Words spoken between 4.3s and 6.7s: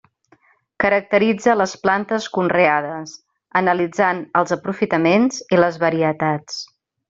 els aprofitaments i les varietats.